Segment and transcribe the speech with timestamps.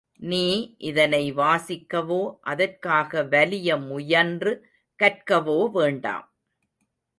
[0.19, 0.45] நீ
[0.79, 2.19] இதனை வாசிக்கவோ
[2.43, 4.53] அதற்காக வலிய முயன்று
[4.99, 6.27] கற்கவோ வேண்டாம்!